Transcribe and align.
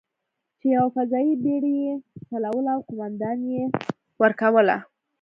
چې 0.59 0.65
یوه 0.75 0.89
فضايي 0.95 1.33
بېړۍ 1.43 1.75
یې 1.85 1.95
چلوله 2.29 2.71
او 2.75 2.81
قومانده 2.87 3.31
یې 3.51 3.63
ورکوله. 4.21 4.77